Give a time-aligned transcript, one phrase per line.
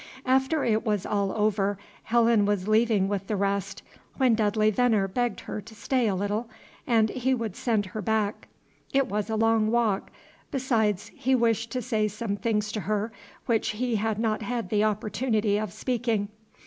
[0.25, 3.83] After it was all over, Helen was leaving with the rest,
[4.17, 6.49] when Dudley Veneer begged her to stay a little,
[6.87, 8.47] and he would send her back:
[8.91, 10.09] it was a long walk;
[10.49, 13.11] besides, he wished to say some things to her,
[13.45, 16.29] which he had not had the opportunity of speaking.